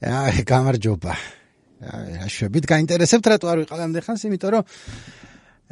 [0.00, 1.14] აი, გამარჯობა.
[1.84, 4.64] აი, აშვებით გაინტერესებთ რატო არ ვიყავამდე ხანს, იმიტომ რომ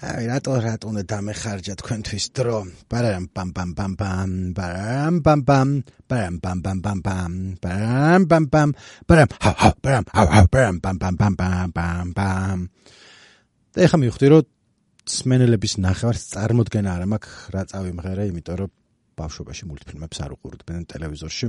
[0.04, 2.59] აი, რატო რატო უნდა დამეხარჯა თქვენთვის დრო?
[2.93, 5.71] პარამ პამ პამ პამ პამ, პარამ პამ პამ,
[6.04, 8.70] პარამ პამ პამ პამ პამ, პარამ პამ პამ,
[9.09, 12.58] პარამ ჰა ჰა, პარამ ჰა ჰა, პარამ პამ პამ პამ პამ პამ პამ.
[13.72, 14.45] და ეხა მივხვდი რომ
[15.08, 18.70] სმენელების ნახევარს წარმოდგენა არ მაქვს რა წავიმღერე, იმიტომ რომ
[19.19, 21.46] ბავშვობაში მულტფილმებს არ უყურებდნენ ტელევიზორში.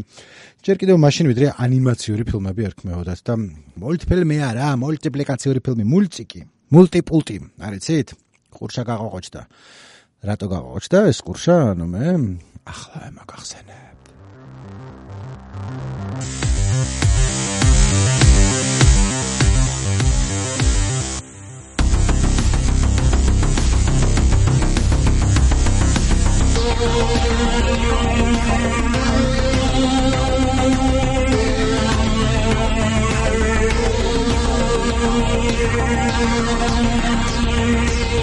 [0.65, 3.33] ჯერ კიდევ მაშინ ვიდრე ანიმაციური ფილმები ერქმეოდათ და
[3.79, 6.41] მულტფილმი არა, მულტიპლიკაციური ფილმი, მულტიკი,
[6.73, 8.07] მულტიპულტი, არიცით?
[8.49, 9.41] ყურშა გაღოჭდა.
[10.25, 11.55] რატო გაღოჭდა ეს ყურშა?
[11.77, 12.07] ანუ მე
[12.65, 13.09] ახლა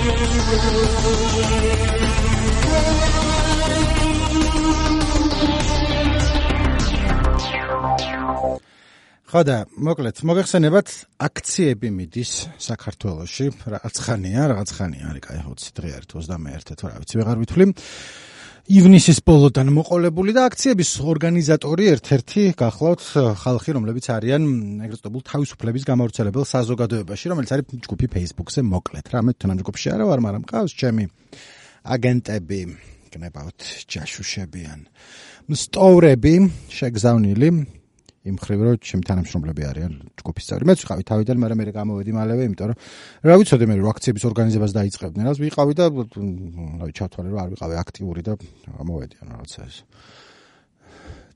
[0.06, 1.96] მაგახსენებ.
[9.26, 10.90] ხოდა მოკლედ მოგეხსენებათ
[11.26, 12.30] აქციები მიდის
[12.62, 17.40] საქართველოში რაღაც ხანია რაღაც ხანია არის კაი 20 დღე არის 21 თუ რა ვიცი ვეღარ
[17.42, 17.64] ვითვლი
[18.66, 23.04] ივნისის ბოლოდან მოყოლებული და აქციების ორგანიზატორი ერთ-ერთი გახლავთ
[23.38, 24.42] ხალხი, რომლებიც არიან
[24.82, 29.06] ეგრეთ წოდებულ თავისუფლების გამავრცელებელ საზოგადოებაში, რომელიც არის ჯგუფი Facebook-ზე მოკლედ.
[29.06, 31.04] რა მე თან ჯგუფში არა ვარ, მაგრამ ყავს ჩემი
[31.94, 32.60] აგენტები,
[33.14, 34.80] გნებავთ ჯაშუშებიან.
[35.46, 36.34] მსტოვრები
[36.74, 37.48] შეგზავნილი
[38.26, 40.64] იმ ხრივ რომ ჩემ თანამშრომლები არიან ჯგუფის წევრი.
[40.66, 42.78] მეც ვიყავი თავიდან, მაგრამ მე გამოვედი მალევე, იმიტომ რომ
[43.26, 47.74] რა ვიცოდი მე რომ აქციების ორგანიზებას დაიწყებდნენ, რაც ვიყავი და რავი ჩათვალე რომ არ ვიყავი
[47.86, 48.32] აქტიური და
[48.76, 49.76] გამოვედი ან რაღაცა ეს.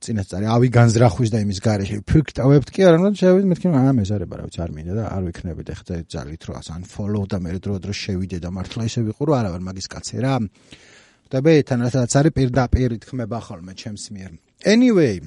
[0.01, 4.45] წინასწარი ავი განზრახვის და იმის გარეშე ფიქტავებთ კი არა, რომ შევიდე მეთქი აა მეზარება რა
[4.49, 7.77] ვიცი არ მინდა და არ ვიქნები და ხა ძალით რო ას unfollow და მე დრო
[7.85, 10.41] დრო შევიდე და მართლა ისე ვიყურო არა ვარ მაგის კაცი რა.
[11.29, 14.33] ხტები თან რასაც არის პირდაპირ ითქმება ხოლმე ჩემს მიერ.
[14.67, 15.21] Anyway,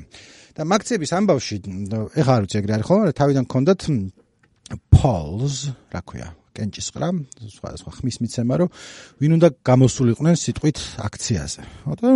[0.54, 1.56] და მაქციების ამბავში
[2.20, 3.82] ეხლა არ ვიცი ეგრე არის ხოლმე თავიდან გქონდათ
[4.94, 5.56] polls
[5.94, 7.10] რა ქვია კენჭისყრა
[7.50, 8.70] სხვა სხვა ხმის მიცემა რომ
[9.22, 10.78] ვინ უნდა გამოსულიყვნენ სიტყვით
[11.08, 11.62] აქციაზე.
[11.90, 12.10] ხოდა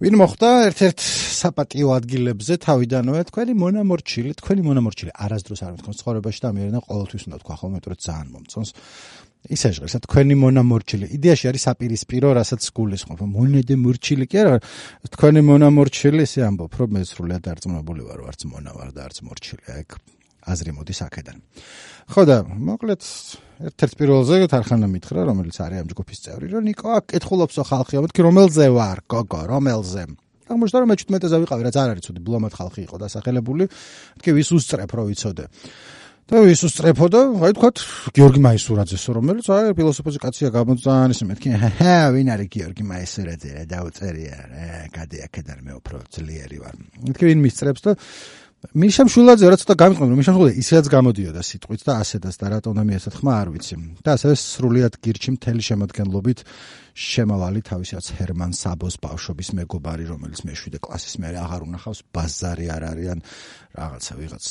[0.00, 0.48] ვინ მოხდა?
[0.70, 0.98] ერთ-ერთ
[1.40, 7.22] საპატიო ადგილებზე თავიდანვე თქვენი მონამორჩილი თქვენი მონამორჩილი არასდროს არ მეთქონ ცხოვრებაში და მერე და ყოველთვის
[7.28, 8.70] უნდა თქვა ხოლმე რომ ძალიან მომწონს
[9.48, 13.20] ისე ჟღერს თქვენი მონამორჩილი იდეაში არის საპირისპირო რასაც გულისხმობ.
[13.24, 14.56] მონედე მორჩილი კი არა
[15.16, 19.64] თქვენი მონამორჩილი ისე ამბობ რომ მე სრულად არწმუნებული ვარ ვარც მონა ვარ და არც მორჩილი
[19.80, 19.88] აქ
[20.50, 21.36] აზრი მოდის აქედან.
[22.10, 23.02] ხო და მოკლედ
[23.70, 28.20] ერთ-ერთ პირველზე თარხანა მითხრა რომელიც არის ამ ჯგუფის წევრი რომ ნიკო აქ კითხულობსო ხალხი ამეთქი
[28.28, 30.02] რომელზე ვარ გოგო რომელზე?
[30.50, 33.64] აღმოჩნდა რომ მე 17-ზე ვიყავი რაც არ არის ცუდი ბლომად ხალხი იყო დასახელებული.
[34.18, 35.44] თქვი ვის უსწრებ რო ვიცოდე
[36.30, 37.68] და ის უსწრეფო და აი თქვა
[38.14, 43.64] გიორგი მაისურაძეს რომელიც აი ფილოსოფოსი კაცია გამოძან ისე მეთქი ჰა ვინ არის გიორგი მაისურაძე რა
[43.66, 46.74] დაუწერია რა გადი აქედან მე უფრო ძლიერი ვარ.
[47.02, 47.92] მეთქი ვინ მისწრებს და
[48.78, 52.82] მიშამ შულაძე რა ცოტა გამიყვანო მიშამ შულაძე ისედაც გამოდიოდა სიტყვით და ასედაც და რატომ და
[52.86, 53.74] მე ასეთ ხმა არ ვიცი.
[54.06, 56.38] და ასევე სრულიად გირჩი მთელი შემოადგენლობით
[56.94, 63.18] შემავალი თავისაც ჰერმან საბოს ბავშვობის მეგობარი რომელიც მეშვიდე კლასის მე აღარ უნახავს ბაზარი არ არიან
[63.80, 64.44] რაღაცა ვიღაც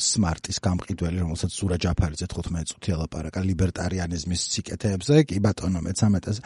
[0.00, 6.40] სმარტის გამყიდველი, რომელსაც ზურა ჯაფარიძე 15 წუთი ელაპარაკა ლიბერტარიანიზმის სიკეთეებზე, კი ბატონო მე-13-ზე.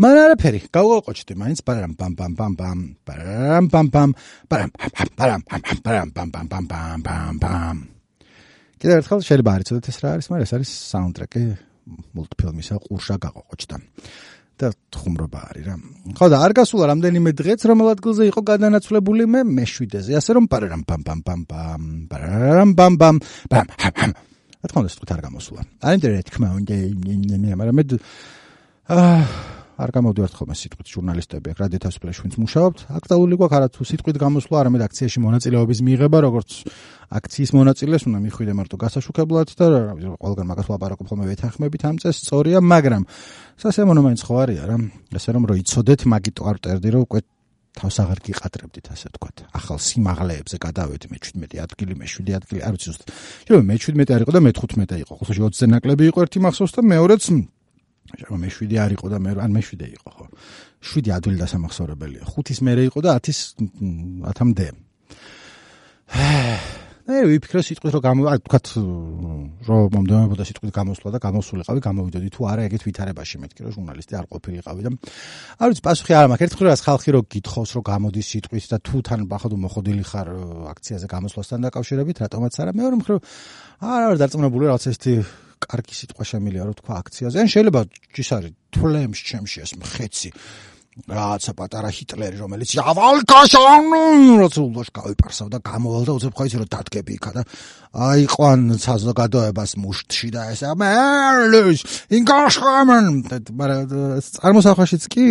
[0.00, 4.10] მაგრამ არაფერი, გავუყოჩდი მაინც პარამ პამ პამ პამ პამ პარამ პამ პამ
[4.50, 7.78] პარამ პარამ პარამ პამ პამ პამ პამ პამ პამ
[8.80, 11.42] კიდევ ერთხელ შეიძლება არ იცოდეთ ეს რა არის, მაგრამ ეს არის საუნდტრეკი
[12.16, 13.76] მულტფილმისა ყურშა გაყოჩდა.
[14.60, 15.74] და ხუმრობა არის რა.
[16.16, 20.82] ხო და არ გასულა რამდენიმე დღეც რომ ადგილზე იყო გადანაცვლებული მე მეშვიდეზე, ასე რომ პარამ
[20.84, 23.16] პამ პამ პამ პამ პარამ პამ პამ
[23.48, 24.12] პამ პამ.
[24.60, 25.62] რა თქმა უნდა, სწორად არ გამოსულა.
[25.80, 26.76] არ ინტერნეტ თქმა უნდა,
[27.56, 27.84] მაგრამ მე
[28.90, 33.82] აა არ გამოდივართ ხოლმე სიტყვით ჟურნალისტები აქ რადიო თავისუფლების ვინც მუშაობთ აქტუალური გვაქვს არა თუ
[33.90, 36.50] სიტყვით გამოსვლა არამედ აქციაში მონაწილეობის მიღება როგორც
[37.10, 39.66] აქციის მონაწილეს უნდა მიხვიდე მარტო გასაშუქებლად და
[40.20, 43.02] ყველგან მაგას ვაპარაკობ ხოლმე ვეთანხმებით ამ წეს სწორია მაგრამ
[43.56, 44.76] სასემონო მაინც ხო არია რა
[45.16, 47.20] ესე რომ რო იცოდეთ მაგიტო არ წერდი რომ უკვე
[47.70, 49.36] თავს აღარ გიყატრებდით ასე ვთქვათ.
[49.54, 53.08] ახალ სიმაღლეებზე გადავედი მე 17 ადგილი, მე 7 ადგილი, არ ვიცი ზუსტად.
[53.46, 55.12] შეიძლება მე 17 არ იყო და მე 15 იყო.
[55.22, 57.22] ხო 20-ზე ნაკლები იყო ერთი მახსოვს და მეორეც
[58.10, 60.26] შეიძლება მე 7 არ იყო და მე ან მე 7 იყო ხო?
[60.80, 63.38] 7 ადვილი დასამახსოვრებელია 5-ის მერე იყო და 10-ის
[64.26, 64.68] 10-მდე
[67.10, 68.66] მე ვიფიქრე სიტყვით რომ გამო აი თქვათ
[69.66, 74.26] რომ მომდევნებოდა სიტყვით გამოსვლა და გამოსულიყავი გამოვიდოდი თუ არა ეგეთ ვითარებაში მეთქი რომ ჟურნალისტი არ
[74.30, 74.90] ყოფილიყავი და
[75.58, 76.44] არ ვიცი პასუხი არ მაქვს.
[76.46, 80.28] ერთხელ რას ხალხი რო გითხოს რომ გამოდის სიტყვით და თუ თან ბახად მოხოდილი ხარ
[80.70, 82.72] აქციაზე გამოსვლასთან დაკავშირებით რატომაც არა?
[82.78, 83.18] მეორე მხრივ
[83.90, 85.14] არ არ დარწმუნებული რაღაც ესეთი
[85.70, 87.36] კარგი სიტყვა შემილია რომ თქვა აქციაზე.
[87.40, 87.80] ან შეიძლება
[88.20, 90.30] ის არის თვლემს ჩემში ეს მხეცი
[91.08, 94.00] რაცა პატარა ჰიტლერი რომელიც ავალკაშანუ
[94.42, 97.42] როცულდოშ გავიპარსავ და გამოვალ და უცებ ხაიცი რომ დადგები იქა და
[98.10, 101.80] აიყვან საზოგადოებას მუშტში და ეს ამერლის
[102.18, 103.06] ინგაშხამენ!
[103.54, 103.80] მაგრამ
[104.34, 105.24] წარმოსახვაშიც კი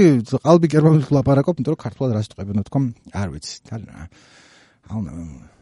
[0.47, 2.79] ყალბი გერმანულად ლაპარაკობ იმიტომ რომ ქართულად რა სიტყვები ნათქო
[3.19, 3.81] არ ვიცი თან
[4.89, 5.58] აუ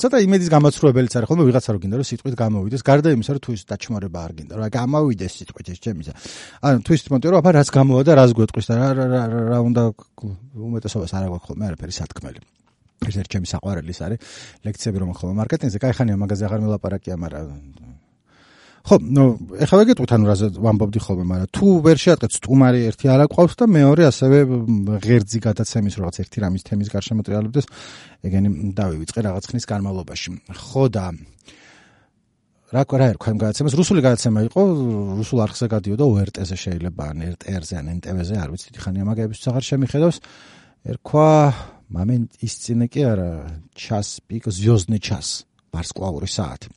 [0.00, 3.50] ცოტა იმედის გამაცრუებელიც არის ხოლმე ვიღაცა რო გინდა რომ სიტყვით გამოვიდეს გარდა იმისა რომ თუ
[3.56, 6.12] ის დაჩმარება არ გინდა რომ გამოვიდეს სიტყვით ეს ჩემისა
[6.68, 9.22] ანუ თუ ის თვითონ რომ აბა რას გამოვა და რას გვეტყვის და რა რა
[9.56, 9.82] რა უნდა
[10.68, 12.40] უმეტესობას არ აქვს ხოლმე არაფერი სათქმელი
[13.08, 14.18] ეს ერთ ჩემი საყვარელი ის არის
[14.68, 17.89] ლექციები რომ ხოლმე მარკეტინგზე кай ხანია მაგაზე აღარ მელაპარაკია მაგრამ
[18.86, 19.24] ხო, ნუ
[19.66, 23.66] ეხლა ვეგეტყვით ანუ რაზე ვამბობდი ხოლმე, მაგრამ თუ ვერ შეატყეთ სტუმარი ერთი არა ყავს და
[23.66, 24.36] მეორე ასევე
[25.02, 27.66] ღერძი გადაცემის რაღაც ერთი რამის თემის გარშემო ტრიალებდეს,
[28.22, 28.48] ეგენი
[28.78, 30.30] დავივიწყე რაღაც ხნის განმავლობაში.
[30.54, 31.06] ხო და
[32.66, 34.60] რა ყარა ერქვა იმ გადაცემას, რუსული გადაცემა იყო,
[35.18, 40.18] რუსულ არხზე გადიოდა ORT-ზე შეიძლება, ან RTR-ზე, ან NTV-ზე, არ ვიცი, ხანია მაგების აღარ შემიხედავს.
[40.86, 41.30] ერქვა
[41.94, 43.30] მომენტ ის წინე კი არა,
[43.74, 45.46] час пик звёздный час.
[45.71, 46.67] ვარსკვლავური საათი.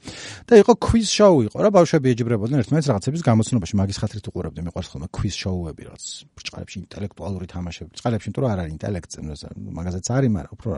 [0.46, 4.88] და იყო quiz show იყო რა ბავშვები ეჯიბრებოდნენ ერთმანეთს რაღაცების გამოცნობაში მაგის ხათრით უყურებდი მიყვარს
[4.94, 6.04] ხოლმე quiz show-ები რაც
[6.38, 9.18] ბრჭყალებში ინტელექტუალური თამაშები ბრჭყალებში იმიტომ რომ არ არის ინტელექტზე
[9.74, 10.70] მაგაზეც არის მაგრამ უფრო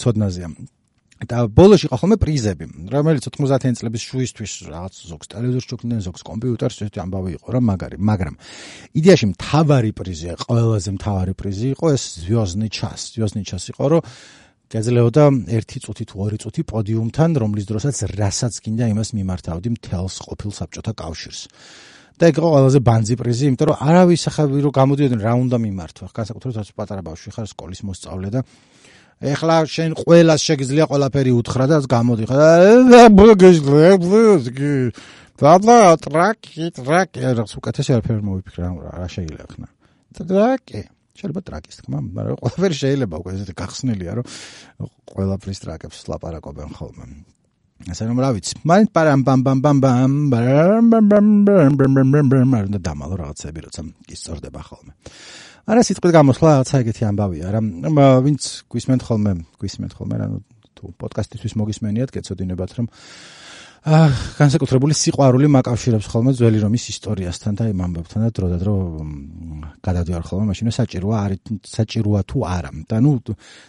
[0.00, 0.48] ცოდნაზეა
[1.24, 6.76] და ბოლოში იყო ხოლმე პრიზები, რომელიც 90-იან წლების შუისთვის რაღაც ზოგს ტელევიზორს ჩუქდნენ, ზოგს კომპიუტერს,
[6.84, 8.34] ეს ამბავი იყო რა მაგარი, მაგრამ
[9.00, 13.00] იდეაში მთავარი პრიზი, ყველაზე მთავარი პრიზი იყო ეს ზვიოზნი ჩას.
[13.16, 14.02] ზვიოზნი ჩას იყო, რომ
[14.66, 20.50] გაძლეოდა 1 წუთი თუ 2 წუთი პოდიუმთან, რომლის დროსაც რასაც გინდა იმას მიმართავდი მთელს ყოფილ
[20.58, 21.40] საბჭოთა კავშირს.
[22.16, 26.06] და ეგ იყო ყველაზე ბანძი პრიზი, იმიტომ რომ არავის ახალი რომ გამოდიოდნენ რა უნდა მიმართვა.
[26.16, 28.40] განსაკუთრებით რაც პატარა ბავშვი ხარ სკოლის მოსწავლე და
[29.20, 32.60] ეხლა შენ ყოველას შეგიძლია ყველაფერი უთხრა და გამოდი ხარ.
[35.68, 38.66] და ტრაკი ტრაკი რა უკეთესი არაფერი მოვიფიქრა
[38.96, 39.68] რა შეიძლება ხნა.
[40.16, 40.80] ტრაკი
[41.20, 44.24] შეიძლება ტრაკის თქმა, მაგრამ ყველაფერი შეიძლება უკვე ესეთი გახსნილია, რომ
[45.12, 47.04] ყველაფრის ტრაკებს ლაპარაკობენ ხოლმე.
[47.76, 52.08] ასე რომ რა ვიცი, მაინც პარამ ბამ ბამ ბამ ბამ ბამ ბამ ბამ ბამ ბამ
[52.12, 53.80] ბამ ბამ მაგრამ დამალო რაღაცები როცა
[54.16, 54.92] ისწორდება ხოლმე.
[55.66, 57.60] არა სიტყვით გამოსვლა რაღაცა ეგეთი ამბავია რა.
[58.24, 60.26] ვინც გვისმენთ ხოლმე, გვისმენთ ხოლმე რა
[60.76, 62.86] თუ პოდკასტისთვის მოგისმენიათ, გეცოდინებათ რომ
[63.86, 68.74] აა განსაკუთრებული სიყვარული მაკავშირებს ხოლმე ძველი რომის ისტორიასთან და იმ ამბებთან და დროდადრო
[69.78, 70.44] გადავდივარ ხოლმე.
[70.50, 71.40] მაშინ საჭიროა არის
[71.70, 72.70] საჭიროა თუ არა.
[72.90, 73.12] და ნუ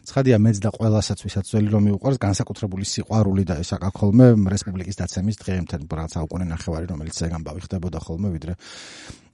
[0.10, 4.26] ცხადია მეც და ყველასაც ვისაც ძველი რომი უყვარს განსაკუთრებული სიყვარული და ეს აკა ხოლმე
[4.58, 8.54] რესპუბლიკის დაცემის დღეებთან რაღაც აუკუნე ნახევარი რომელიც ეგ ამბავი ხდებოდა ხოლმე ვიდრე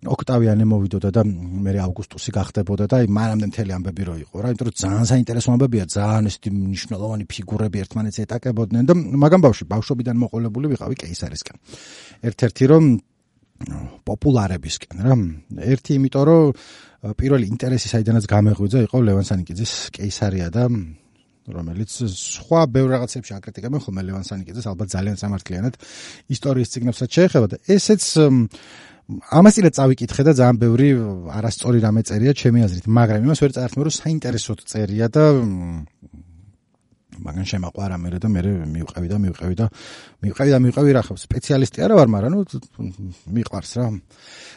[0.03, 4.75] ოქტავიანე მოვიდოდა და მე აუგუსტუსი გახდებოდა და მანამდე მთელი ამბები რო იყო რა იმიტომ რომ
[4.83, 10.95] ძალიან საინტერესო ამბებია ძალიან ესეთი მნიშვნელოვანი ფიგურები ერთმანეთს ეტაკებოდნენ და მაგამ ბავშვი ბავშვობიდან მოყოლებული ვიყავი
[11.03, 11.55] კეისარისკენ.
[12.27, 12.83] ერთ-ერთი რომ
[14.03, 15.13] პოპულარებისკენ რა.
[15.71, 16.43] ერთი იმიტომ რომ
[17.19, 20.63] პირველი ინტერესი საიდანაც გამეღვიძა იყო ლევან სანიკიძის კეისარია და
[21.43, 25.75] რომელიც სხვა ბევრ რაღაცებში აკრიტიკებენ ხოლმე ლევან სანიკიძეს ალბათ ძალიან სამართლიანად
[26.31, 28.03] ისტორიის ციგნებსაც შეეხება და ესეც
[29.11, 30.89] ამასილა წავიკითხე და ძალიან ბევრი
[31.37, 35.23] არასწორი რამე წერია ჩემი აზრით, მაგრამ იმას ვერ წაერთმე რომ საინტერესოდ წერია და
[37.21, 38.41] მაგან შემაყვარა მე და მე
[38.73, 39.67] მივყევი და მივყევი და
[40.23, 42.41] მივყევი და მივყევი რა ხო სპეციალისტი არა ვარ მაგრამ ნუ
[43.37, 43.85] მიყვარს რა.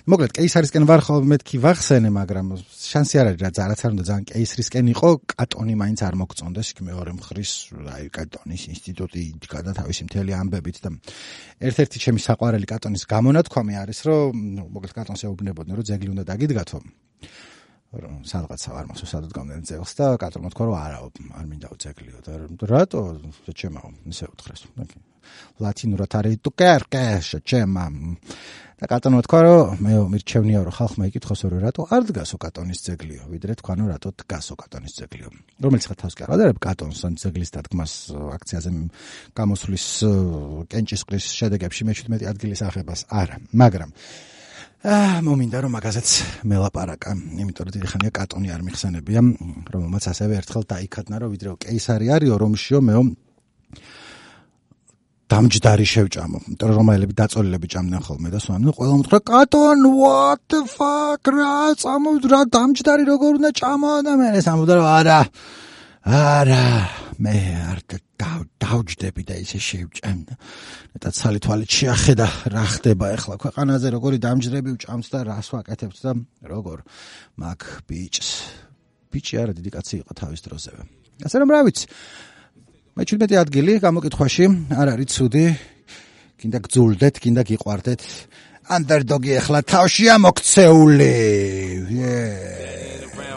[0.06, 4.26] მოკლედ კეისარისკენ ვარ ხო მეთქი ვახსენე მაგრამ შანსი არ არის რა ზარაც არ უნდა ძალიან
[4.30, 7.52] კეისრისკენ იყო კატონი მაინც არ მოგწონდეს იქ მეორე მხრის
[7.96, 10.90] აი კატონის ინსტიტუტი იდგა და თავისი მთელი ამბებით და
[11.66, 14.30] ერთ-ერთი ჩემი საყვარელი კატონის გამონათქვამი არის რომ
[14.70, 16.78] მოკლედ კატონს ეუბნებოდნენ რომ ძეგლი უნდა დაგიდგათო
[18.04, 20.98] რომ სადღაცა არ მახსოვს სადაც გამდენ ძეგლს და კატრმა თქვა რომ არა
[21.38, 22.32] არ მინდა უძეგლიო და
[22.70, 23.00] რატო?
[23.46, 23.80] შეჩემა
[24.12, 24.60] ისე უთხრეს.
[25.58, 27.84] ლათინურად არის თუ კერკე შეჩემა
[28.76, 33.22] და კატონმა თქვა რომ მე მირჩევნია რომ ხალხმა იკითხოს რომ რატო არ დგასო კატონის ძეგლიო?
[33.32, 35.28] ვიდრე თქვა რომ რატო დგასო კატონის ძეგლიო?
[35.64, 37.92] რომელიც ხა თავს კი არ ადარებ კატონს ან ძეგლის დადგმას
[38.36, 38.70] აქციაზე
[39.32, 39.86] გამოსვლის
[40.70, 43.36] კენჭისყრის შედეგებში მე-17 ადგილის აღებას არა.
[43.56, 43.90] მაგრამ
[44.86, 46.08] აა მომინდა რომ მაგასაც
[46.46, 47.10] მელაპარაკა,
[47.42, 49.20] იმიტომ რომ დიდი ხანია კატონი არ მიხსენებია,
[49.74, 53.02] რომელმაც ასევე ერთხელ დაიქადნა რომ ვიდრე კეისარი არისო რომშიო მეო
[55.26, 56.38] დამჯდარი შევჭამო.
[56.46, 58.72] იმიტომ რომ რომაელები დაწოლილები ჭამდნენ ხოლმე და სვამდნენ.
[58.78, 64.26] ყველა მომთხრა კატონ what the fuck რა წამო რა დამჯდარი როგორ უნდა ჭამო და მე
[64.38, 65.20] ეს ამბობდა რომ არა
[66.06, 66.62] არა
[67.18, 67.80] მე არ
[68.62, 70.36] დავჯდები და ისე შევჭამ და
[70.94, 76.12] მეტად ცალი თვალით შეახედა რა ხდება ახლა ქვეყანაზე როგორი დამჯდები ვჭამთ და რას ვაკეთებთ და
[76.46, 76.78] როგორ?
[77.42, 77.60] მაგ
[77.90, 78.28] ბიჭს.
[79.10, 80.82] ბიჭი არა დიდი კაცი იყო თავის დროზევე
[81.26, 81.86] ასე რომ რა ვიცი.
[82.94, 84.44] მე 17 ადგილი გამოკითხვაში
[84.78, 85.46] არ არის ცუდი.
[86.38, 88.02] კიდე გძულდეთ კიდე გიყვარდეთ.
[88.66, 91.14] ანდერდოგი ახლა თავშია მოქცეული.
[91.90, 92.55] Yeah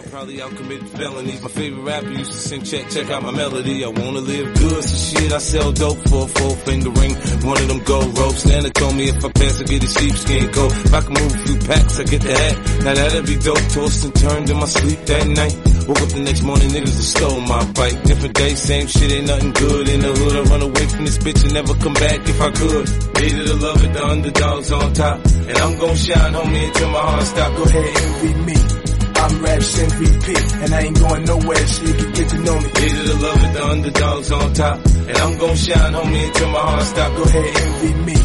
[0.09, 1.41] Probably out committed felonies.
[1.43, 3.85] My favorite rapper used to sing, check, check out my melody.
[3.85, 7.13] I wanna live good, so shit, I sell dope for a four finger ring.
[7.45, 8.43] One of them gold ropes.
[8.45, 10.71] Nana told me if I pass, I get a sheepskin coat.
[10.71, 12.57] If I can move a few packs, I get the hat.
[12.83, 13.61] Now that'd be dope.
[13.69, 15.55] Tossed and turned in my sleep that night.
[15.87, 18.01] Woke up the next morning, niggas stole my bike.
[18.03, 19.89] Different day, same shit, ain't nothing good.
[19.89, 22.49] In the hood, I run away from this bitch and never come back if I
[22.49, 22.89] could.
[23.13, 25.23] Hated to love it, the underdogs on top.
[25.25, 27.55] And I'm gon' shine, homie, until my heart stop.
[27.57, 27.93] Go ahead,
[28.25, 28.78] envy me.
[29.24, 30.26] I'm Raps MVP,
[30.62, 32.68] and I ain't going nowhere, so you can get to know me.
[32.68, 34.76] Hated to love it, the underdogs on top.
[34.84, 37.10] And I'm gonna shine, homie, until my heart stop.
[37.16, 38.16] Go ahead, envy me.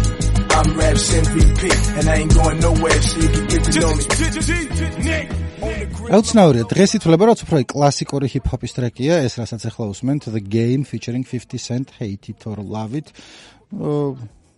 [0.58, 1.62] I'm Raps MVP,
[1.98, 5.39] and I ain't going nowhere, so you can get to know me.
[6.10, 11.24] ელცნაურია დღეს ითვლება რაც უფრო კლასიკური ჰიპ-ჰოპის ტრეკია ეს რასაც ახლა უსმენთ the game featuring
[11.24, 13.13] 50 cent hate it or love it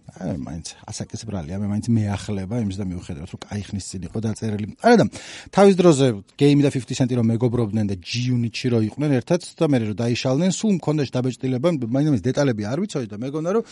[0.06, 4.18] აი მაინც ასაკის ბრალია მე მაინც მეახლება იმის და მიუხედავად რომ კაი ხნის წინ იყო
[4.26, 4.66] დაწერილი.
[4.80, 5.04] არა და
[5.52, 6.06] თავის დროზე
[6.40, 10.50] გეიმი და 50 cent-ი რომ მეგობრობდნენ და G-Unit-ში რო იყვნენ ერთად და მე რომ დაიშალნენ
[10.56, 13.64] სულ მქონდა დაბეჭდილება მაინც დეტალები არ ვიცოდი და მეგონა რომ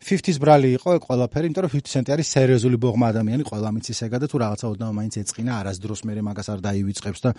[0.00, 4.18] 50-ის brali იყო ყველაფერი იმიტომ რომ 50 cent-ი არის სერიოზული ბოღმა ადამიანი ყველა მიცის ეგა
[4.22, 7.30] და თუ რაღაცა ოდნავ მაინც ეწყინა არასდროს მე მაგას არ დაივიწყებს და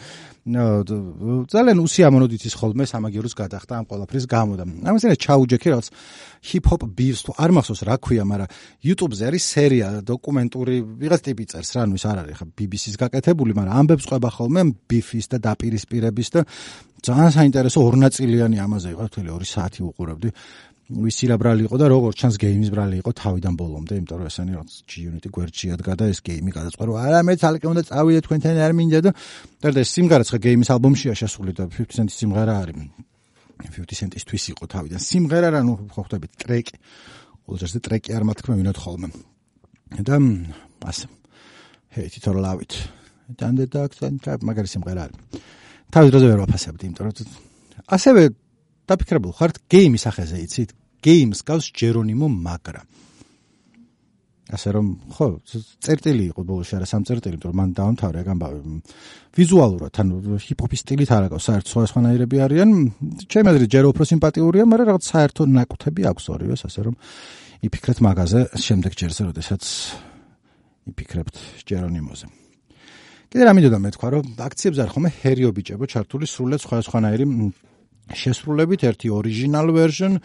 [1.55, 5.88] ძალიან უსიამოვნოდ იცის ხოლმე სამაგიეროს გადახდა ამ ყველაფრის გამო და ამას ენა ჩაუჯექი რაღაც
[6.41, 8.40] hip-hop beefs თუ არ მახსოვს რა ქვია მაგრამ
[8.88, 13.51] YouTube-ზე არის სერია დოკუმენტური ვიღაც ტიპი წერს რა ნუ ის არ არის ხა BBC-ს გაკეთებული,
[13.57, 16.41] მაგრამ ამბებს ყვება ხოლმე ბიფის და დაპირისპირების და
[17.01, 20.29] ძალიან საინტერესო ორნაწილიანი ამაზე იყო თელი 2 საათი უყურებდი.
[20.91, 24.51] ვისი რა ბრალი იყო და როგორ ჩანს გეიმის ბრალი იყო თავიდან ბოლომდე, იმიტომ რომ ესენი
[24.60, 28.60] რაღაც G-Unit გვერდში ადგა და ეს გეიმი გადაწყდა, რომ არა მე თალკე უნდა წავიდე თქვენთან
[28.60, 29.12] არ მინდა და
[29.71, 32.75] და ეს სიმღერაც ხა გეიმის ალბომშია შესული და 50 cent-ის სიმღერა არის.
[33.71, 36.75] 50 cent-ისთვის იყო თავიდან სიმღერა რა ნუ ხო ხვდებით ტრეკი
[37.51, 39.08] უძერზე ტრეკი არ მათქმა ვინოთ ხოლმე.
[40.08, 40.15] და
[40.88, 41.08] ასე.
[41.91, 42.74] ჰეი, თვითონ ლავით.
[43.38, 45.17] დანდე და აქცენტ მაგარი სიმღერა არის.
[45.91, 47.15] თავის დროზე ვერ ვაფასებდი, იმიტომ რომ
[47.91, 48.22] ასევე
[48.88, 50.70] დაფიქრებულ ხართ გეიმის ახეზე, იცით?
[51.03, 52.81] გეიმს გავს ჯერონიმო მაგრა.
[54.51, 58.60] ასე რომ ხო წერტილი იყო ბოლოს არა სამწერტილი იმიტომ რომ მან დაამთავრა გამბავი
[59.38, 60.15] ვიზუალურად ანუ
[60.46, 62.70] ჰიპ-ჰოპის სტილით არა გავს საერთოდ სხვა სხვანაირები არიან
[63.31, 66.96] ჩემი აზრით ჯერ უფრო სიმპათიურია მაგრამ რაღაც საერთოდ ნაკუთები აქვს ორივეს ასე რომ
[67.62, 69.63] იფიქრეთ მაგაზე შემდეგ ჯერზე როდესაც
[70.91, 71.36] იფიქრებთ
[71.70, 72.27] ჯერონიმოზე
[73.31, 77.25] კიდე რა მინდოდა მე თქვა რომ აქციებს არ ხომ ჰერიო ბიჭებო ჩართული სრულად სხვა სხვანაირი
[78.12, 80.17] შესრულებით ერთი ორიგინალ ვერსიონ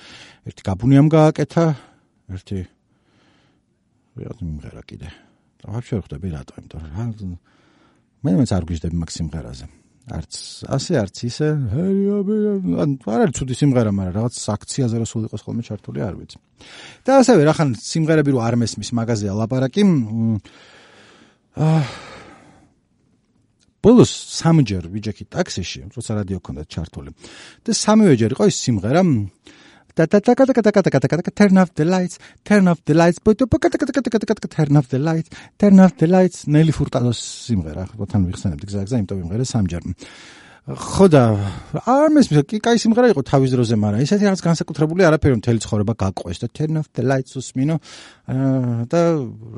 [0.51, 1.65] ერთი გაბუნიამ გააკეთა
[2.35, 2.59] ერთი
[4.17, 5.09] ვიღაც მიმღერა კიდე.
[5.61, 7.33] და ვაფშე ხვდები რატო, იმიტომ რომ
[8.25, 9.67] მე მეც არ გვიждები მაგ სიმღერაზე.
[10.07, 10.35] არც
[10.71, 11.47] ასე არც ისე
[12.79, 16.39] ან არ არის ცუდი სიმღერა, მაგრამ რაღაც აქციაზე რა სულ იყოს ხოლმე ჩართული არ ვიცი.
[17.03, 19.83] და ასევე რახან სიმღერები რო არ მესმის მაგაზია ლაპარაკი
[21.59, 21.81] აა
[23.83, 27.11] ბოლოს სამჯერ ვიჯექი ტაქსიში, როცა რადიო ქონდა ჩართული.
[27.67, 29.13] და სამივეჯერ იყო ის სიმღერა და
[29.97, 33.29] turn off the lights turn off the lights
[34.49, 39.23] turn off the lights turn off the lights ნელი ფურტადოს სიმღერა თან ვიხსენებთ გზაგზა იმიტომ
[39.23, 39.83] ვიმღერე სამჯერ
[40.67, 41.21] ხო და
[41.87, 45.95] არ მესმის კი კაი სიმღერა იყო თავის დროზე მაგრამ ისეთი რაღაც განსაკუთრებული არაფერი მთელი ცხოვრება
[45.95, 47.77] გაყვეს და turn off the lights უსმინო
[48.91, 49.01] და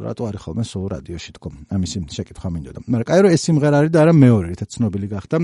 [0.05, 3.93] რატო არის ხოლმე სულ რადიოში თქო ამისი შეკითხვა მინდოდა მაგრამ კაი რომ ეს სიმღერა არის
[3.97, 5.37] და არა მეორე რითაც ცნობილი გახდა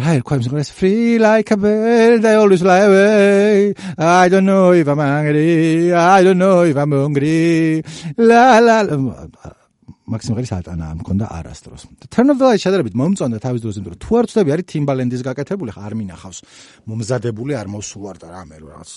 [0.00, 4.72] რა ერქვა იმ სიმღერას free like a bird i always fly away i don't know
[4.72, 7.82] if i'm angry i don't know if i'm hungry
[8.16, 8.78] la la
[10.10, 11.86] მაქსიმალის ატანა მქონდა არასდროს.
[12.10, 15.70] turn of the light შედარებით მომწონდა თავის დროზე, მაგრამ თუ არ ვწდები არის Timbaland-ის გაკეთებული,
[15.70, 16.38] ხარ მინახავს.
[16.90, 18.90] მომზადებული არ მოსულარდა რამე რაღაც.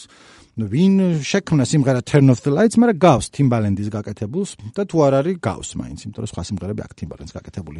[0.57, 5.13] ნუ ვინ შექმნა სიმღერა turn of the lights, მაგრამ გავს Timbaland-ის გაკეთებულს და თუ არ
[5.21, 7.79] არის გავს მაინც, იმიტომ რომ სხვა სიმღერები აქ Timbaland-ის გაკეთებული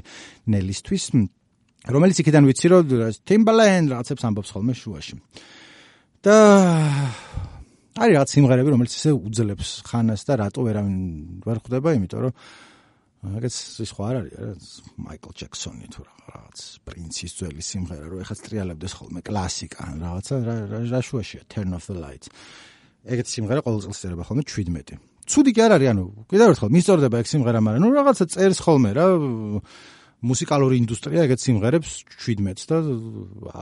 [0.54, 1.04] ნელისთვის.
[1.84, 2.84] რომელიც იქიდან ვიცი რომ
[3.28, 5.16] Timbaland რაღაცებს ამბობს ხოლმე შუაში.
[6.24, 6.36] და
[8.00, 10.96] არის რაღაც სიმღერები რომელიც ისე უძლებს ხანას და რატო ვერავინ
[11.44, 12.34] ვერ ხვდება იმიტომ რომ
[13.38, 14.52] აგეც ის ხო არ არის რა
[15.04, 20.36] მაიკლ ჯექსონი თუ რაღაც პრინცის ძველი სიმღერა რომ ეხაც ტრიალებდეს ხოლმე კლასიკა რაღაცა
[20.80, 22.32] რა შუაშია turn off the lights
[23.04, 24.96] ეგეთ სიმღერა ყოველ წელს წერება ხოლმე 17
[25.28, 28.92] ცუდი კი არ არის ანუ კიდევ ერთხელ მისწორდება ეგ სიმღერა მაგრამ ნუ რაღაცა წერს ხოლმე
[28.96, 29.06] რა
[30.24, 32.78] მუსიკალური ინდუსტრია ეგეთ სიმღერებს 17-ს და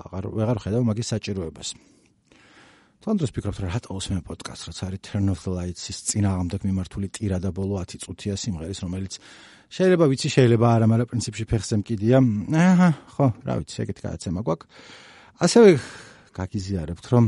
[0.01, 1.70] აღარ ვეღარ ხედავ მაგის საჭიროებას.
[3.01, 7.08] თან დროს ფიქრობთ რა რატო უსმენ პოდკასტს, რაც არის Turn of the Lights-ის წინააღმდეგ მიმართული
[7.10, 9.13] ტირადა ბოლო 10 წუთია სიმღერის, რომელიც
[9.74, 12.18] შეიძლება ვიცი, შეიძლება არა, მაგრამ პრინციპში ფეხზე მკიდია.
[12.62, 14.70] აჰა, ხო, რა ვიცი, ეგეთი გადაცემა გვაქვს.
[15.41, 15.70] ასევე
[16.38, 17.25] გაგიზიარებთ, რომ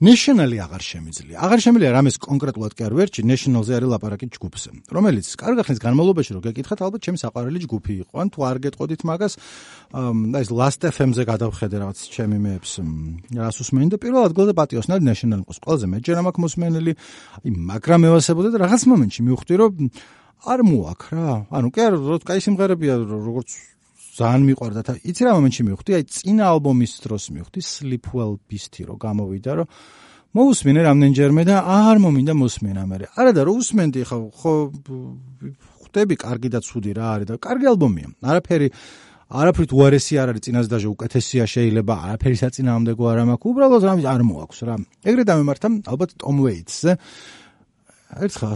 [0.00, 1.36] National-ი აღარ შემიძლია.
[1.44, 6.30] აღარ შემიძლია რამეს კონკრეტულად კი არ ვერჩი, National-ზე არის ლაპარაკი ჯგუფზე, რომელიც კარგი ხნის განმავლობაში
[6.32, 8.14] რო გეკითხათ, ალბათ ჩემი საყვარელი ჯგუფი იყო.
[8.16, 9.32] ან თუ არ გეტყოდით მაგას,
[9.92, 12.72] აი ეს Last FM-ზე გადავხედე რაღაც ჩემი მეებს,
[13.44, 15.60] რას усმენი და პირველ ადგილზე პატიოსნად National ყოს.
[15.60, 16.92] ყველაზე მეჯერა მაქვს მოსმენელი,
[17.44, 19.72] აი მაგრამ მევასებოდა და რაღაც მომენტში მივხვდი, რომ
[20.48, 21.28] არ მოაქ რა.
[21.52, 23.50] ანუ კი არ, რო კაი სიმღერებია, როგორც
[24.18, 28.94] ძალიან მიყვარდა და იცი რა მომენტში მივხვდი, აი წინა ალბომის დროს მივხვდი Sleepwell Beast-ი რო
[28.98, 29.68] გამოვიდა, რომ
[30.30, 32.96] მოусმინე რამდენჯერმე და აღარ მომინდა მოსმენა მე.
[33.18, 34.52] არა და რო უსმენდი ხო ხო
[35.82, 38.08] ხვდები კარგი და ცუდი რა არის და კარგი ალბომია.
[38.30, 38.68] არაფერი
[39.30, 44.22] არაფრით უარესი არ არის წინას დაჟე უკეთესია შეიძლება არაფერი საწინააღმდეგო არ მაქვს უბრალოდ რამე არ
[44.26, 44.74] მოაქვს რა
[45.06, 46.92] ეგრე დამემართა ალბათ Tom Waits-ზე
[48.10, 48.54] ერთხელ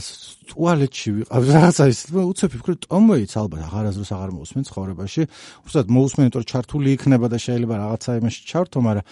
[0.50, 5.22] ტუალეტში ვიყავ რაღაცა ის უცებ ვფიქრე ტომვეიც ალბათ აღარაზრუს აღარ მოусმენ ცხოვრებაში.
[5.62, 9.06] უბრალოდ მოусმენ იმიტომ რომ ჩართული იქნება და შეიძლება რაღაცა იმაში ჩართო მაგრამ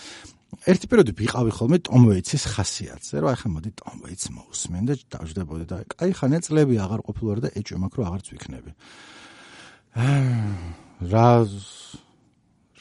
[0.63, 6.11] ერთი პერიოდი ვიყავი ხოლმე ტომვეიცის ხასიათზე რა ახლა მოდი ტომვეიც მოусმენ და დავждებოდი და აი
[6.19, 8.71] ხანია წლები აღარ ყოფილვარ და ეჭვი მაქვს რომ აღარც ვიქნები.
[11.13, 11.29] რა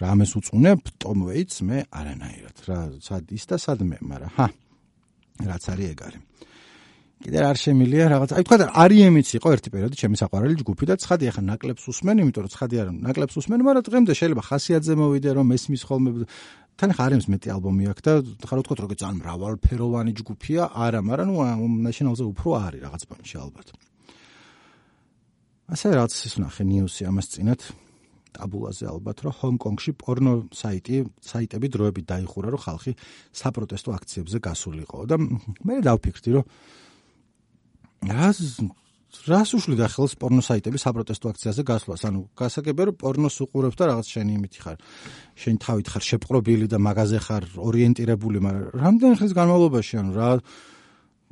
[0.01, 2.58] რამეს უწუნებ ტომვეიც მე არანაირად.
[2.65, 4.48] რა სად ის და სად მე მაგრამ ჰა
[5.46, 6.22] რაც არის ეგ არის.
[7.22, 8.30] კიდე არ შემილია რაღაც.
[8.38, 12.16] აი თქვა და არიემიც იყო ერთი პერიოდი ჩემი საყვარელი ჯგუფი და ცხადი ახლა ნაკლებს უსმენ,
[12.22, 16.10] იმიტომ რომ ცხადი არ ნაკლებს უსმენ, მაგრამ დღემდე შეიძლება ხასიათზე მოვიდე რომ მესმის ხოლმე
[16.82, 18.13] თან ახლა არიემს მეტი ალბომი აქვს და
[18.50, 23.68] ხარ ვთქვა რომ ძალიან მრავალფეროვანი ჯგუფია, არა, მაგრამ ნუ ნაშინალზე უფრო არის რაღაც პონჩი ალბათ.
[25.72, 27.62] ასე რაც ის ნახე ნიუსი ამას წინათ
[28.36, 32.92] ტაბულაზე ალბათ რომ ჰონკონგში პორნო საიტი საიტები დროებით დაიხურა რომ ხალხი
[33.40, 36.46] საპროტესტო აქციებზე გასულიყო და მე დავფიქრდი რომ
[38.01, 38.38] რას
[39.27, 42.01] რას უშლიდა ხელს პორნო საიტები საპროტესტო აქციაზე გასვლას?
[42.08, 44.77] ანუ გასაგებია რომ პორნოს უყურებ და რაღაც შენი იმითი ხარ.
[45.36, 50.29] შენ თავით ხარ შეპყრობილი და მაგაზე ხარ ორიენტირებული, მაგრამ რამდენი ხნის განმავლობაში ანუ რა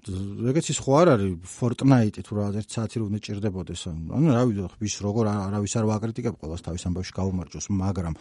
[0.08, 4.44] ეგეც ის ხო არ არის Fortnite თუ რაღაც ერთ საათი რო უნდა ჭირდებოდეს ანუ რა
[4.48, 8.14] ვიცი ვის როგორ არავის არ ვაკრიტიკებ ყოველს თავის ამბავში გავუმარჯოს მაგრამ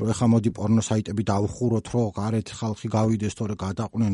[0.00, 4.12] რო ეხა მოდი პორნო საიტები დავხუროთ რო გარეთ ხალხი გავიდეს თორე გადაყვნენ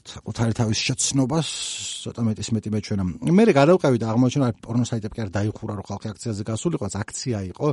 [0.00, 1.48] საკუთარი თავის შეცნობას
[2.04, 3.04] ცოტა მეტის მეტი მეჩვენა.
[3.20, 7.38] მე მე გადავყევი და აღმოჩნდა პორნო საიტები კი არ დაიხურა რომ ხალხი აქციაზე გასულიყო, აქცია
[7.52, 7.68] იყო.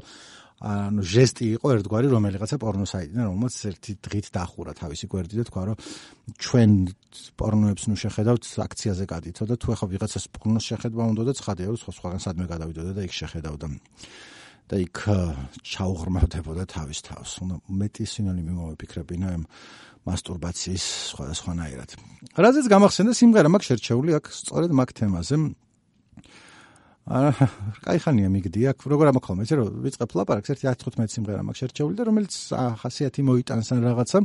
[0.57, 5.43] ანუ ჟესტი იყო ერთგვარი რომელიღაცა პორნო საიტი და რომელსაც ერთი დღით დახურა თავისი გვერდი და
[5.45, 5.77] თქვა რომ
[6.41, 6.71] ჩვენ
[7.37, 11.77] პორნოებს ნუ შეხედავთ აქციაზე გადითო და თუ ახლა ვიღაცას პორნოს შეხედვა უნდა და ცხადია რომ
[11.77, 13.67] სხვა სხვაგან სადმე გადავიდოდა და იქ შეხედავდა
[14.67, 14.97] და იქ
[15.63, 17.29] ჩაუღრმავდებოდა თავის თავს.
[17.45, 19.43] უნდა მეტი სინონიმი მომიფიქრებინა ამ
[20.07, 21.89] მასტურბაციის სხვადასხვანაირად.
[22.35, 25.35] რაზეც გამახსენდა სიმღერა მაგ შერჩეული აქ სწორედ მაგ თემაზე.
[27.07, 27.47] აა,
[27.87, 31.95] კაი ხანია მიგდი აქ, როგორ ამოხალმე, ესე რომ ვიწყებ ლაპარაკს, ერთი 10-15 სიმღერა მაქვს შერჩეული
[31.95, 32.33] და რომელიც
[32.83, 34.19] ხასიათი მოიტანს ან რაღაცა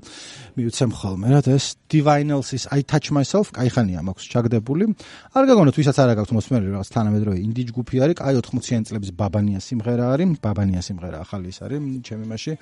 [0.59, 4.85] მივცემ ხოლმე, რა ეს Divinals-ის I Touch Myself კაი ხანია მაქვს ჩაგდებული.
[5.31, 9.61] არ გაგონოთ, ვისაც არა გაქვთ მოსმენელი რაღაც თანამედროვე ინდი ჯგუფი არის, კაი 80-იან წლების ბაბანია
[9.62, 12.53] სიმღერა არის, ბაბანია სიმღერა ახალი ის არის, ჩემი მასში.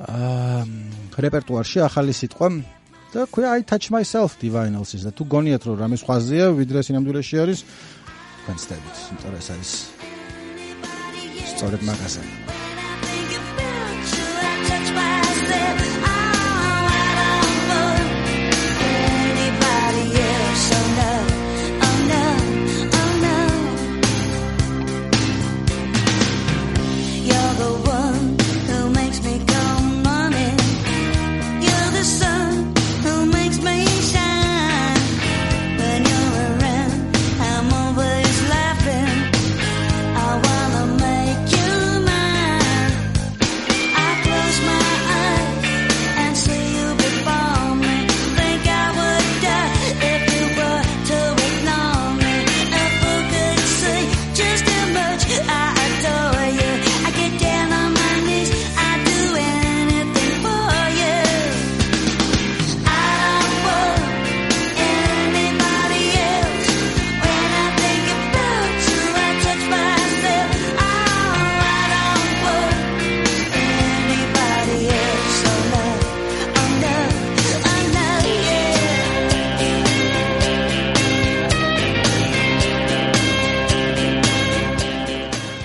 [0.00, 0.60] აა,
[1.22, 2.48] რეპერტუარში ახალი სიტყვა
[3.10, 7.60] და ქვია I Touch Myself Divinals-ის და თუ გონიათ რომ რამე სხვაზეა, ვიდრე სინამდვილეში არის
[8.48, 9.74] განსტებით, იმიტომ რომ ეს არის
[11.52, 12.24] სწორედ მაგაზე.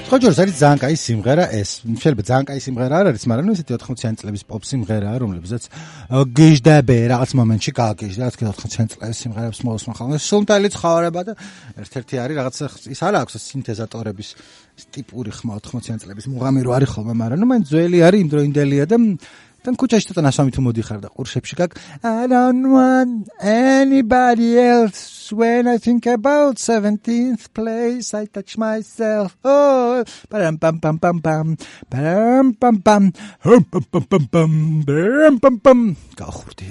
[0.06, 1.70] ხო ჯორს არის ძალიან კაი სიმღერა ეს.
[1.82, 5.63] შეიძლება ძალიან კაი სიმღერა არ არის, მაგრამ ესეთი 80-იანი წლების პოპ სიმღერაა, რომლებსაც
[6.38, 10.18] გიჟდები რაღაც მომენტში გააგიჟდა, რაც 80-იანი წლების სიმღერებს მოусმენ ხოლმე.
[10.30, 11.34] სულტალი ცხოვრება და
[11.82, 12.56] ერთ-ერთი არის რაღაც
[12.94, 14.30] ის არა აქვს სინთეზატორების
[14.94, 18.98] ტიპური ხმა 80-იანი წლების მუღამი რო არის ხოლმე, მაგრამ ნუ მან ძველი არის იმდროინდელია და
[19.65, 21.71] თან ქუჩაში ცოტა ნასვამი თუ მოდიხარ და ყურშებში გაკ
[22.06, 25.34] I don't want anybody else.
[25.34, 29.34] When I think about 17th place I touch myself.
[29.41, 31.58] Oh pam pam pam pam pam
[31.89, 33.04] pam pam pam
[33.41, 35.80] pam pam pam pam pam pam
[36.13, 36.69] გავხურდი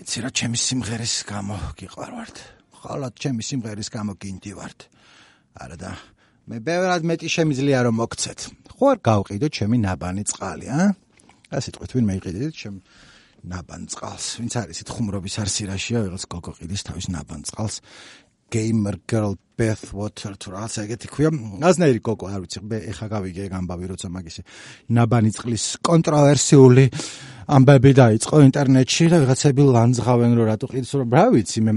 [0.00, 2.36] იცი რა ჩემი სიმღერის გამო გიყვარვართ
[2.82, 4.80] ხოლოდ ჩემი სიმღერის გამო გინდივართ
[5.62, 5.90] არა და
[6.50, 8.40] მე ბევრად მეტი შემიძლია რომ მოგცეთ
[8.74, 10.80] ხო არ გავყიდო ჩემი ნაბანი წყალი ა
[11.50, 12.76] ასე თქვით ვინ მეიყიდეთ ჩემ
[13.50, 17.80] ნაბან წყალს ვინც არის ით ხუმრობის არსირაშია ვიღაც გოგო ყიდის თავის ნაბან წყალს.
[18.50, 21.30] Gamer girl bath water თუ რაღაც ეგეთი ქვია.
[21.70, 24.42] აზნაირი გოგო არ ვიცი მე ეხა გავიგე ამბავი როცა მაგისი
[24.90, 26.84] ნაბანი წყლის კონტროვერსიული
[27.46, 31.72] ამბები დაიწყო ინტერნეტში და ვიღაცები ლანძღავენ რომ რატო ყიდის რომ რა ვიცი მე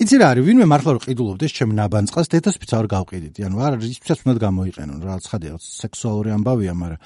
[0.00, 3.72] იცი რა არის ვინმე მართლა რომ ყიდულობდეს ჩემ ნაბან წყალს დედასფიც არ გავყიდიდი ანუ არ
[3.84, 7.00] ისიც უნდა გამოიყენონ რაღაც ხადია სექსუალური ამბავია მაგრამ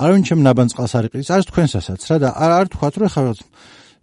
[0.00, 3.22] არავინ ჩემ ნაბან წყალს არ იყიდის, არც თქვენსასაც რა და არ არ თქვათ რომ ხა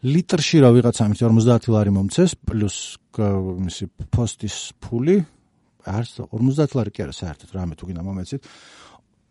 [0.05, 2.77] ლიტრში რა ვიღაცა ამის 50 ლარი მომცეს პლუს
[3.17, 5.17] მისი პოსტის ფული
[5.89, 8.45] არც 50 ლარი კი არა საერთოდ რამე თუ გინდა მომეცით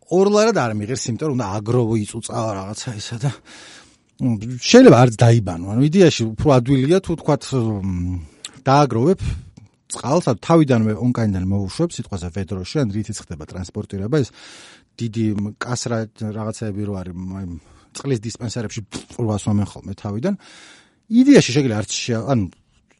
[0.07, 3.31] ორ ლარად არ მიიღეს, იმიტომ რომ უნდა აგროვო იწუწა რაღაცა ისა და
[4.17, 5.65] შეიძლება არც დაიბანო.
[5.73, 7.43] ანუ იდეაში უფრო ადვილია თუ თქვათ
[8.67, 9.19] დააგროვებ
[9.87, 14.31] წყალს, თავიდანვე ონკაინდან მოუშვებ სიტყვაზე ვედროში, ან რითიც ხდება ტრანსპორტირება ეს
[14.97, 15.25] დიდი
[15.61, 15.97] კასრა
[16.37, 17.15] რაღაცები რო არის
[17.97, 18.81] წყლის დისპენსერებში
[19.15, 20.33] ყურვას მომენ ხოლმე თავიდან.
[21.07, 21.93] იდეაში შეგიძლია არც
[22.33, 22.45] ანუ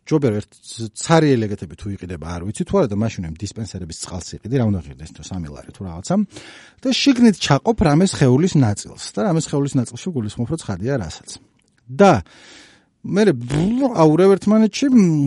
[0.08, 0.52] ჯობერ ერთ
[0.96, 4.66] цаრი ელეგეთები თუ იყიდება არ ვიცი თუ არა და მაშინ ამ დისპენსერების წყალს იყიდი რა
[4.72, 6.16] უნდა ღირდეს თუ სამი ლარი თუ რაღაცა.
[6.80, 11.30] და შიგნით ჩაყოფ რამეს ხეულის ნაწილს და რამეს ხეულის ნაწილში გულისხმობ რომ ცხადია რასაც.
[11.92, 12.12] და
[13.04, 13.24] მე
[14.04, 14.86] აურევ ერთმანეთში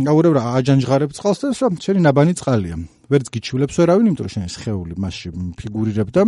[0.08, 1.48] აურევ აჯანჯღარებ წყალს და
[1.84, 2.76] შენი ნაბანი წყალია
[3.10, 6.22] ვერც გიჩულებს ვერავინ, იმიტომ რომ შენ ეს ხეული მასში ფიგურირებ და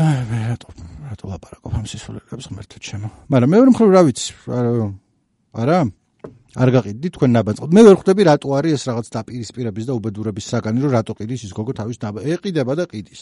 [0.00, 0.68] აი მე რატო
[1.10, 3.08] რატო ლაპარაკობ ამ სისულელებს ღმერთო ჩემო.
[3.28, 4.32] მაგრამ მეორე მხრივ რა ვიცი,
[5.60, 5.78] არა?
[6.50, 7.70] არ გაყიდდი თქვენ ნაბანწყოთ.
[7.70, 11.52] მე ვერ ხვდები რატო არის ეს რაღაც დაპირისპირების და უბედურების საგანი, რომ რატო ყიდის ის
[11.54, 12.18] გოგო თავის ნაბა.
[12.26, 13.20] ეყიდება და ყიდის.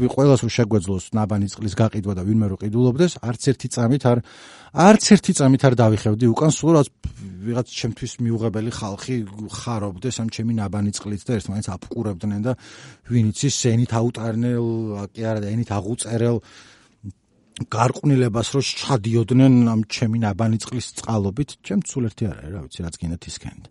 [0.00, 4.18] ვი ყოველას რო შეგვეძლოს ნაბანი წყლის გაყიდვა და ვინმე რო ყიდულობდეს, არც ერთი წამით არ
[4.70, 6.88] არც ერთი წამით არ დავიხევდი უკან, სულ რაც
[7.44, 9.16] ვიღაც ჩემთვის მიუღებელი ხალხი
[9.60, 12.52] ხარობდეს ამ ჩემი ნაბანი წყლით და ერთმანეთს აფყურებდნენ და
[13.12, 14.66] ვინიც ის ენით აუტარნელ,
[15.12, 16.38] კი არა და ენით აღუწერელ
[17.68, 22.80] გარყვნილებას რო ჩადიოდნენ ამ ჩემი ნაბანი წყლის წყალობით, ჩემ სულ ერთი არ არის, რა ვიცი,
[22.86, 23.64] რაც გინდათ ისქენდ.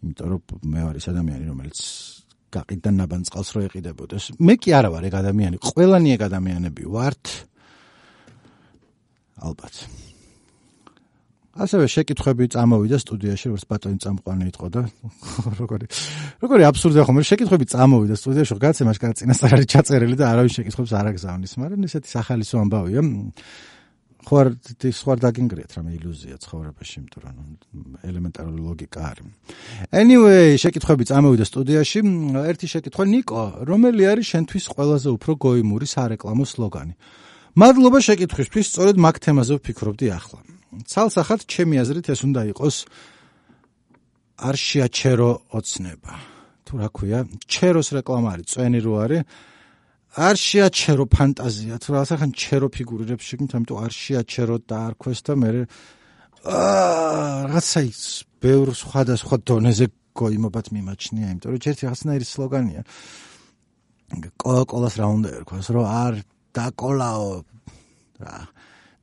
[0.00, 0.40] იმიტომ რომ
[0.72, 1.78] მე ვარ ის ადამიანი, რომელიც
[2.50, 4.24] გაყიდდა ნაბან წყალს რო ეყიდებოდეს.
[4.40, 7.24] მე კი არა ვარ ეგ ადამიანი, ყველანი ეგ ადამიანები ვართ.
[9.40, 9.74] ალბათ.
[11.60, 14.82] ასევე შეკითხები წამოვიდა სტუდიაში, როგორც ბატონი წამყვანი იყო და
[15.60, 15.86] როგორი
[16.40, 21.06] როგორი აბსურდია ხომ, შეკითხები წამოვიდა სტუდიაში, გაცემას კაც წინასწარ არის ჩაწერილი და არავის შეკითხებს არ
[21.12, 23.02] აგზავნის, მაგრამ ესეთი სახალისო ამბავია.
[24.20, 24.48] ხო არ
[24.84, 29.24] ის არ დაგინგრიეთ რამე ილუზია ცხოვრებაში, იმიტომ რომ ელემენტარული ლოგიკა არის.
[29.96, 31.98] Anyway, შეკითხები წამოვიდა სტუდიაში.
[32.52, 36.94] ერთი შეკითხვა ნიკო, რომელი არის შენთვის ყველაზე უფრო გოიმური სარეკლამო სლოგანი?
[37.56, 40.59] მადლობა შეკითხვისთვის, სწორედ მაგ თემაზე ვფიქრობდი ახლა.
[40.70, 42.76] ცალსახად ჩემი აზრით ეს უნდა იყოს
[44.40, 46.12] არ შეაჩერო ოცნება.
[46.64, 47.18] თუ რა ქვია,
[47.50, 49.22] ჩეროს რეკლამა არის, წვენი რო არის.
[50.10, 55.32] არ შეაჩერო ფანტაზია, თუ რაღაცახან ჩერო ფიგურირებს შეგმით, ამიტომ არ შეაჩერო და არ ქვეს და
[55.38, 55.50] მე
[56.40, 58.02] აა რაღაცა ის
[58.40, 62.82] ბევრ სხვადასხვა დონეზე გოიმობათ მიმაჩნია, იმიტომ რომ ერთი რაღაცნაირი სლოგანია.
[64.40, 66.14] კოკოლას რა უნდა ერქვას, რომ არ
[66.56, 67.30] დაკოლაო
[68.24, 68.34] რა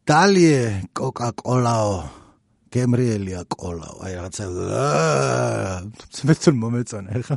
[0.07, 1.95] დალიე კოკაკოლაო
[2.71, 4.45] გემრიელია კოლაო აი რაღაცა
[6.29, 7.35] მეცურ მომეწონა ხა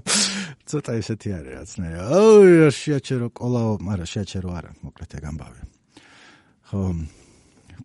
[0.70, 5.60] ცოტა ისეთი არის რაღაცნაირი აუ შეაჩერო კოლაო მაგრამ შეაჩერო არა მოკლედ ეგ ამბავი
[6.70, 6.80] ხო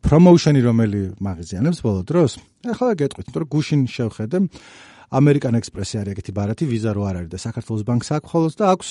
[0.06, 2.32] პრომოუშენი რომელი მაღაზიანებს ბოლო დროს
[2.70, 4.38] ახლა გეტყვით რომ გუშინ შევხედე
[5.18, 8.66] ამერიკან ექსპრესი არის ეგეთი ბარათი ვიზა რო არ არის და საქართველოს ბანკს აქვს ხოლოს და
[8.74, 8.90] აქვს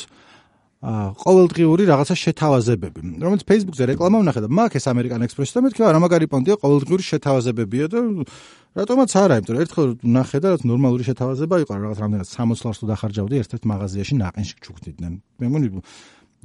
[0.84, 6.00] ყოველდღიური რაღაცა შეთავაზებები, რომელიც Facebook-ზე რეკლამა ვნახე და მაგ ეს ამერიკან ექსპრესი და მეთქი რა
[6.04, 7.98] მაგარი პონტია ყოველდღიური შეთავაზებებია და
[8.74, 12.78] რატომაც არა, იმიტომ რომ ერთხელ ვნახე და რაც ნორმალური შეთავაზება იყო, რაღაც რამდენად 60 ლარს
[12.82, 15.12] თუ დახარჯავდი ერთ-ერთ მაღაზიაში ნაყინში ჩუქდიდნენ.
[15.40, 15.68] მე მგონი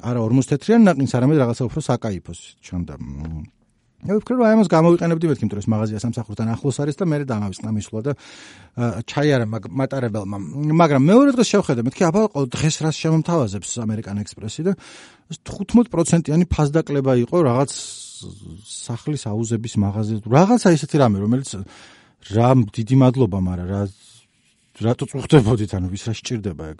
[0.08, 2.96] არა 40 თეთრიან ნაყინს, არამედ რაღაცა უფრო საკაიფოს ჩანდა.
[4.00, 7.18] მე ვფიქრე რომ აი ამას გამოვიყენებდი მეთქი, რომ ეს მაღაზია სამსახურთან ახლოს არის და მე
[7.28, 8.12] დამავიწყდა მისვლა და
[9.12, 10.38] ჩაიარა მატარებელმა.
[10.72, 14.74] მაგრამ მეორე დღეს შევხედე, მეთქი აბა დღეს რას შემომთავაზებს ამერიკან ექსპრესი და
[15.36, 17.70] 15%-იანი ფასდაკლება იყო რაღაც
[18.64, 20.24] სახლის აუზების მაღაზიაზე.
[20.32, 21.50] რაღაცა ისეთი რამე, რომელიც
[22.40, 23.82] რა დიდი მადლობა, მაგრამ რა
[24.80, 26.78] რატო წუხდებოდით, ანუ ვის რა სჭირდება ეგ.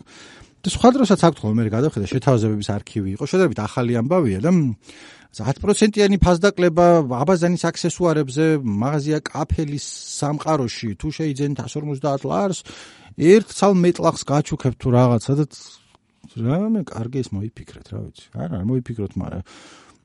[0.60, 4.52] და სხვა დროსაც აქვთ ხოლმე მე გადავხედე შეთავაზებების არქივი იყო, შედარებით ახალი ამბავია და
[5.30, 9.86] 10%-იანი ფასდაკლება აბაზანის აქსესუარებზე, მაღაზია კაფელის
[10.20, 12.64] სამყაროში, თუ შეიძენთ 150 ლარს,
[13.14, 15.46] ერთ ცალ მეტლახს გაჩუქებ თუ რაღაცა და
[16.40, 18.26] რამე კარგი ის მოიფიქრეთ, რა ვიცი.
[18.42, 19.44] არა, მოიფიქროთ, მაგრამ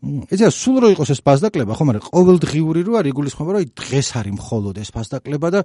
[0.04, 4.34] ეცა სულ რო იყოს ეს ფასდაკლება, ხო, მაგრამ ყოველდღიური რო არის იგულისხმება, რომ დღეს არის
[4.36, 5.60] მხოლოდ ეს ფასდაკლება და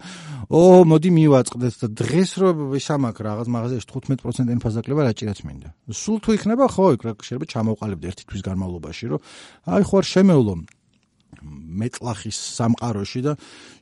[0.48, 5.70] ო, მოდი მივაწყდეთ და დღეს რო ვისამაქ რაღაც მაღაზიაში 15%-იანი ფასდაკლება რაჭირაც მინდა.
[5.92, 9.20] სულ თუ იქნება, ხო, იქ რა შეიძლება ჩამოვყალიბდე ერთი თვის განმავლობაში, რომ
[9.76, 10.54] აი ხო არ შემეულო
[11.82, 13.34] მეტლახის სამყაროში და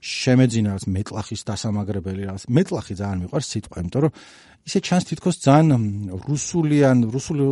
[0.01, 4.13] შემეძინა რაც მეტლახის დასამაგრებელი რაღაც მეტლახი ძალიან მიყვარს სიტყვა, იმიტომ რომ
[4.67, 5.83] ისე ჩანს თითქოს ძალიან
[6.27, 7.43] რუსულიან რუსული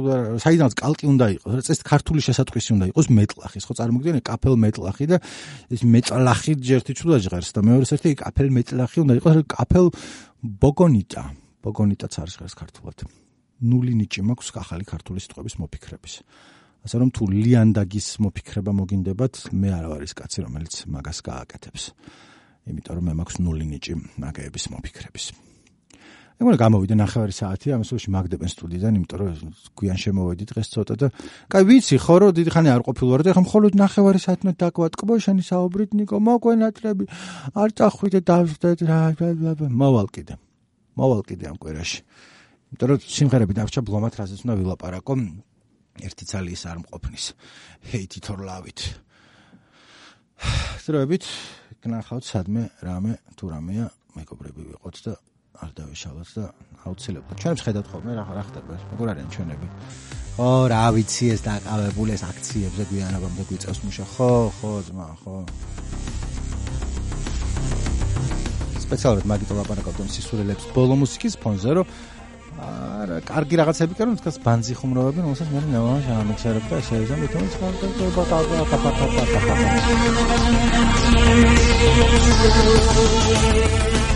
[0.43, 3.63] საიდანაც კალკი უნდა იყოს რა წეს ქართული შესატყვისი უნდა იყოს მეტლახის.
[3.63, 5.17] ხო წარმოგიდგენე კაფელ მეტლახი და
[5.71, 9.87] ეს მეტლახი ჯერთი ჩულა ჟღერს და მეორე ერთი კაფელ მეტლახი უნდა იყოს კაფელ
[10.43, 11.23] ბოგონიტა.
[11.63, 12.97] ბოგონიტაც არის ხერს ქართულად.
[13.63, 16.13] ნული ნიჭი მაქვს ახალი ქართული სიტყვების მოფიქრების
[16.85, 21.83] ასე რომ თუ ლიანდაგის მოფიქრება მოგინდებათ მე არ ვარის კაცი რომელიც მაგას გააკეთებს.
[22.69, 25.25] იმიტომ რომ მე მაქვს ნული ნიჭი მაგეების მოფიქრების.
[26.35, 29.29] ეგ გამოვიდა ნახევარი საათი ამას უში მაგდებენ სტუდიიდან, იმიტომ რომ
[29.79, 31.07] გვიან შემოვედი დღეს ცოტა და
[31.47, 35.13] კაი ვიცი ხო რომ დიდი ხანი არ ყოფილვარ და ეხლა მხოლოდ ნახევარი საათი მე დაგვატკბო
[35.25, 37.05] შენი საუბრით ნიკო მოგვენატრები
[37.55, 38.99] არ წახვიდე დავждეთ რა
[39.79, 40.35] მოვალ კიდე
[40.99, 41.99] მოვალ კიდე ამ კვერაში.
[42.75, 45.13] იმიტომ რომ სიმღერები დავრჩა ბლომად რაზეც უნდა ვილაპარაკო
[46.03, 47.25] ერთი ძალის არ მყოფნის.
[48.31, 48.81] Or love-it
[50.85, 51.25] დროებით
[51.81, 53.85] გნახავთ სადმე რამე თუ რამეა
[54.17, 55.13] მეგობრები ვიყოთ და
[55.63, 56.45] არ დავიშალოთ და
[56.85, 59.67] აუცილებლად ჩვენებს ხედავთ ხოლმე რა რა ხდება როგორ არიან ჩვენები?
[60.45, 64.05] ო რა ვიცი ეს დაყავებული ეს აქციებზე გვიანობამდე გვიწევს მუშა.
[64.13, 65.35] ხო ხო ძმა ხო.
[68.85, 71.87] სპეციალურად მაგით ლაპარაკობთ ამ სისურელებს ბოლო მუსიკის ფონზე რომ
[72.55, 77.43] არა კარგი რაღაცები კერო თქოს ბანძი ხუმრობები რომელსაც მე ნევა შემიქსერებ და ესე ისე მითომ
[77.55, 78.99] სხვა და და და და
[83.99, 84.14] და